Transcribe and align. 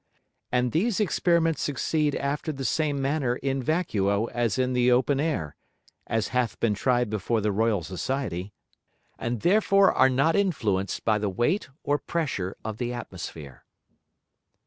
And 0.51 0.71
these 0.71 0.99
Experiments 0.99 1.61
succeed 1.61 2.15
after 2.15 2.51
the 2.51 2.65
same 2.65 2.99
manner 3.03 3.35
in 3.35 3.61
vacuo 3.61 4.31
as 4.31 4.57
in 4.57 4.73
the 4.73 4.91
open 4.91 5.19
Air, 5.19 5.55
(as 6.07 6.29
hath 6.29 6.59
been 6.59 6.73
tried 6.73 7.07
before 7.07 7.39
the 7.39 7.51
Royal 7.51 7.83
Society,) 7.83 8.51
and 9.19 9.41
therefore 9.41 9.91
are 9.93 10.09
not 10.09 10.35
influenced 10.35 11.05
by 11.05 11.19
the 11.19 11.29
Weight 11.29 11.69
or 11.83 11.99
Pressure 11.99 12.55
of 12.65 12.79
the 12.79 12.91
Atmosphere. 12.91 13.63